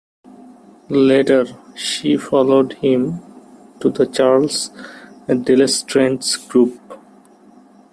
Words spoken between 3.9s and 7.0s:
the Charles Delestraint's group.